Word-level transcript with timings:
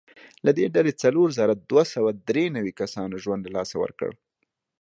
له 0.45 0.51
دې 0.57 0.65
ډلې 0.75 0.93
څلور 1.03 1.27
زره 1.39 1.53
دوه 1.69 1.83
سوه 1.93 2.11
درې 2.29 2.45
نوي 2.57 2.73
کسانو 2.81 3.15
ژوند 3.23 3.43
له 3.45 3.51
لاسه 3.57 3.75
ورکړ. 3.83 4.11